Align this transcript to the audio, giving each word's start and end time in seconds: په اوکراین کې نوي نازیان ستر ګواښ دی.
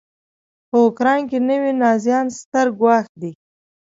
په 0.69 0.77
اوکراین 0.85 1.23
کې 1.29 1.37
نوي 1.49 1.71
نازیان 1.81 2.25
ستر 2.39 2.67
ګواښ 2.79 3.05
دی. 3.21 3.31